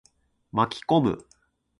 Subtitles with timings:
[0.51, 1.27] 巻き込む。